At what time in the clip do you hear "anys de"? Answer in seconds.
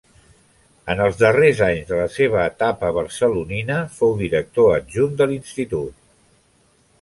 1.65-1.99